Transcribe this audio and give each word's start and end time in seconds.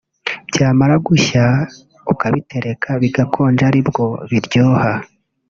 byamara 0.49 0.95
gushya 1.07 1.45
ukabitereka 2.13 2.89
bigakonja 3.01 3.63
aribwo 3.69 4.05
biryoha 4.29 4.91